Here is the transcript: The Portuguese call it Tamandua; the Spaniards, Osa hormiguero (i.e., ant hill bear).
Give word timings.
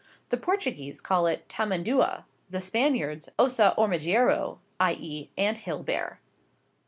The 0.29 0.37
Portuguese 0.37 0.99
call 0.99 1.27
it 1.27 1.47
Tamandua; 1.47 2.25
the 2.49 2.59
Spaniards, 2.59 3.29
Osa 3.37 3.75
hormiguero 3.77 4.57
(i.e., 4.79 5.29
ant 5.37 5.59
hill 5.59 5.83
bear). 5.83 6.19